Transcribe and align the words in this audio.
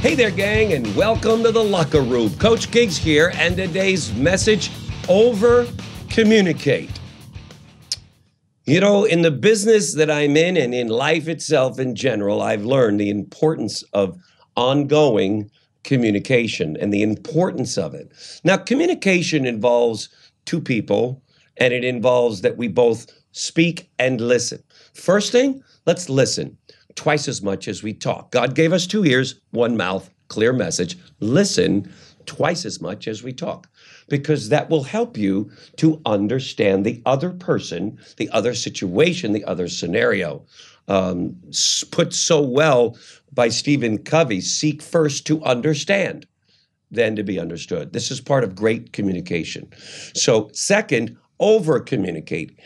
Hey 0.00 0.14
there, 0.14 0.30
gang, 0.30 0.72
and 0.72 0.96
welcome 0.96 1.42
to 1.42 1.52
the 1.52 1.62
Locker 1.62 2.00
Room. 2.00 2.34
Coach 2.38 2.70
Gigs 2.70 2.96
here, 2.96 3.32
and 3.34 3.54
today's 3.54 4.14
message 4.14 4.70
over 5.10 5.66
communicate. 6.08 6.88
You 8.64 8.80
know, 8.80 9.04
in 9.04 9.20
the 9.20 9.30
business 9.30 9.94
that 9.96 10.10
I'm 10.10 10.38
in 10.38 10.56
and 10.56 10.72
in 10.72 10.88
life 10.88 11.28
itself 11.28 11.78
in 11.78 11.94
general, 11.94 12.40
I've 12.40 12.64
learned 12.64 12.98
the 12.98 13.10
importance 13.10 13.82
of 13.92 14.16
ongoing 14.56 15.50
communication 15.84 16.78
and 16.78 16.94
the 16.94 17.02
importance 17.02 17.76
of 17.76 17.92
it. 17.92 18.10
Now, 18.42 18.56
communication 18.56 19.44
involves 19.44 20.08
two 20.46 20.62
people, 20.62 21.22
and 21.58 21.74
it 21.74 21.84
involves 21.84 22.40
that 22.40 22.56
we 22.56 22.68
both 22.68 23.06
speak 23.32 23.90
and 23.98 24.18
listen. 24.18 24.62
First 24.94 25.30
thing, 25.30 25.62
let's 25.84 26.08
listen 26.08 26.56
twice 26.96 27.28
as 27.28 27.42
much 27.42 27.68
as 27.68 27.82
we 27.82 27.92
talk. 27.92 28.30
God 28.30 28.54
gave 28.54 28.72
us 28.72 28.86
two 28.86 29.04
ears, 29.04 29.40
one 29.50 29.76
mouth, 29.76 30.10
clear 30.28 30.52
message. 30.52 30.96
Listen 31.20 31.92
twice 32.26 32.64
as 32.64 32.80
much 32.80 33.08
as 33.08 33.22
we 33.22 33.32
talk 33.32 33.68
because 34.08 34.48
that 34.48 34.68
will 34.68 34.84
help 34.84 35.16
you 35.16 35.50
to 35.76 36.00
understand 36.04 36.84
the 36.84 37.02
other 37.06 37.30
person, 37.30 37.98
the 38.16 38.28
other 38.30 38.54
situation, 38.54 39.32
the 39.32 39.44
other 39.44 39.68
scenario. 39.68 40.44
Um, 40.88 41.36
put 41.90 42.12
so 42.12 42.40
well 42.42 42.96
by 43.32 43.48
Stephen 43.48 43.98
Covey 43.98 44.40
seek 44.40 44.82
first 44.82 45.26
to 45.28 45.42
understand, 45.44 46.26
then 46.90 47.14
to 47.16 47.22
be 47.22 47.38
understood. 47.38 47.92
This 47.92 48.10
is 48.10 48.20
part 48.20 48.42
of 48.42 48.56
great 48.56 48.92
communication. 48.92 49.72
So, 50.14 50.50
second, 50.52 51.16
over 51.38 51.80
communicate. 51.80 52.58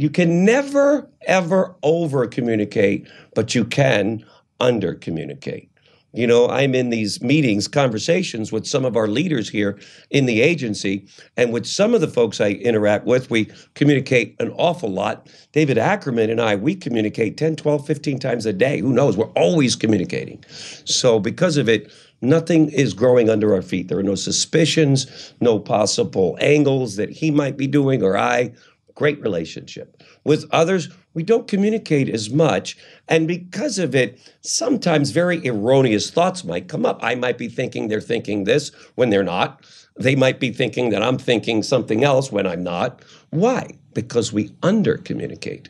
You 0.00 0.08
can 0.08 0.46
never, 0.46 1.10
ever 1.26 1.76
over 1.82 2.26
communicate, 2.26 3.06
but 3.34 3.54
you 3.54 3.66
can 3.66 4.24
under 4.58 4.94
communicate. 4.94 5.70
You 6.14 6.26
know, 6.26 6.48
I'm 6.48 6.74
in 6.74 6.88
these 6.88 7.20
meetings, 7.20 7.68
conversations 7.68 8.50
with 8.50 8.66
some 8.66 8.86
of 8.86 8.96
our 8.96 9.06
leaders 9.06 9.50
here 9.50 9.78
in 10.08 10.24
the 10.24 10.40
agency, 10.40 11.06
and 11.36 11.52
with 11.52 11.66
some 11.66 11.92
of 11.92 12.00
the 12.00 12.08
folks 12.08 12.40
I 12.40 12.52
interact 12.52 13.04
with, 13.04 13.30
we 13.30 13.50
communicate 13.74 14.36
an 14.40 14.52
awful 14.56 14.88
lot. 14.88 15.28
David 15.52 15.76
Ackerman 15.76 16.30
and 16.30 16.40
I, 16.40 16.56
we 16.56 16.74
communicate 16.74 17.36
10, 17.36 17.56
12, 17.56 17.86
15 17.86 18.18
times 18.18 18.46
a 18.46 18.54
day. 18.54 18.80
Who 18.80 18.94
knows? 18.94 19.18
We're 19.18 19.26
always 19.32 19.76
communicating. 19.76 20.42
So, 20.48 21.20
because 21.20 21.58
of 21.58 21.68
it, 21.68 21.92
nothing 22.22 22.70
is 22.70 22.94
growing 22.94 23.28
under 23.28 23.54
our 23.54 23.62
feet. 23.62 23.88
There 23.88 23.98
are 23.98 24.02
no 24.02 24.14
suspicions, 24.14 25.34
no 25.40 25.58
possible 25.58 26.38
angles 26.40 26.96
that 26.96 27.10
he 27.10 27.30
might 27.30 27.58
be 27.58 27.66
doing 27.66 28.02
or 28.02 28.16
I 28.16 28.52
great 28.94 29.20
relationship. 29.20 30.02
With 30.24 30.48
others, 30.50 30.88
we 31.14 31.22
don't 31.22 31.48
communicate 31.48 32.08
as 32.08 32.30
much. 32.30 32.76
And 33.08 33.26
because 33.26 33.78
of 33.78 33.94
it, 33.94 34.20
sometimes 34.42 35.10
very 35.10 35.46
erroneous 35.46 36.10
thoughts 36.10 36.44
might 36.44 36.68
come 36.68 36.86
up. 36.86 37.00
I 37.02 37.14
might 37.14 37.38
be 37.38 37.48
thinking 37.48 37.88
they're 37.88 38.00
thinking 38.00 38.44
this 38.44 38.70
when 38.94 39.10
they're 39.10 39.22
not. 39.22 39.64
They 39.98 40.14
might 40.14 40.40
be 40.40 40.52
thinking 40.52 40.90
that 40.90 41.02
I'm 41.02 41.18
thinking 41.18 41.62
something 41.62 42.04
else 42.04 42.30
when 42.30 42.46
I'm 42.46 42.62
not. 42.62 43.02
Why? 43.30 43.78
Because 43.92 44.32
we 44.32 44.54
under 44.62 44.96
communicate. 44.96 45.68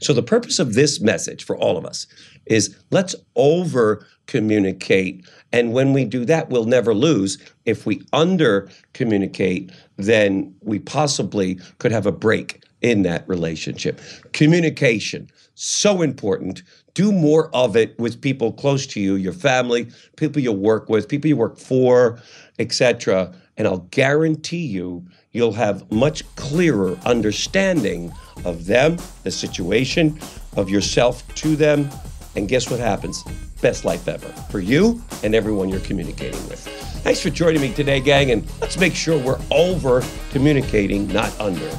So, 0.00 0.12
the 0.12 0.22
purpose 0.22 0.58
of 0.58 0.74
this 0.74 1.00
message 1.00 1.44
for 1.44 1.56
all 1.56 1.76
of 1.76 1.84
us 1.84 2.06
is 2.46 2.76
let's 2.90 3.14
over 3.36 4.06
communicate. 4.26 5.26
And 5.52 5.72
when 5.72 5.92
we 5.92 6.04
do 6.04 6.24
that, 6.24 6.50
we'll 6.50 6.64
never 6.64 6.94
lose. 6.94 7.38
If 7.64 7.86
we 7.86 8.02
under 8.12 8.70
communicate, 8.92 9.72
then 9.96 10.54
we 10.62 10.78
possibly 10.78 11.58
could 11.78 11.92
have 11.92 12.06
a 12.06 12.12
break 12.12 12.64
in 12.80 13.02
that 13.02 13.28
relationship. 13.28 14.00
Communication, 14.32 15.28
so 15.54 16.02
important. 16.02 16.62
Do 16.94 17.12
more 17.12 17.54
of 17.54 17.76
it 17.76 17.98
with 17.98 18.20
people 18.20 18.52
close 18.52 18.86
to 18.88 19.00
you, 19.00 19.14
your 19.14 19.32
family, 19.32 19.90
people 20.16 20.40
you 20.40 20.52
work 20.52 20.88
with, 20.88 21.08
people 21.08 21.28
you 21.28 21.36
work 21.36 21.58
for, 21.58 22.20
etc. 22.58 23.34
And 23.56 23.68
I'll 23.68 23.86
guarantee 23.90 24.66
you, 24.66 25.04
you'll 25.32 25.52
have 25.52 25.90
much 25.90 26.24
clearer 26.36 26.98
understanding 27.04 28.12
of 28.44 28.66
them, 28.66 28.96
the 29.22 29.30
situation, 29.30 30.18
of 30.56 30.68
yourself 30.68 31.26
to 31.36 31.56
them. 31.56 31.88
And 32.36 32.48
guess 32.48 32.70
what 32.70 32.80
happens? 32.80 33.24
Best 33.60 33.84
life 33.84 34.08
ever 34.08 34.28
for 34.50 34.60
you 34.60 35.02
and 35.22 35.34
everyone 35.34 35.68
you're 35.68 35.80
communicating 35.80 36.40
with. 36.48 36.60
Thanks 37.02 37.20
for 37.20 37.30
joining 37.30 37.60
me 37.60 37.72
today, 37.72 38.00
gang, 38.00 38.30
and 38.30 38.46
let's 38.60 38.78
make 38.78 38.94
sure 38.94 39.18
we're 39.18 39.40
over 39.50 40.02
communicating, 40.30 41.08
not 41.08 41.38
under. 41.40 41.70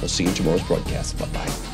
We'll 0.00 0.08
see 0.08 0.24
you 0.24 0.30
in 0.30 0.34
tomorrow's 0.34 0.62
broadcast. 0.62 1.18
Bye 1.18 1.26
bye. 1.26 1.69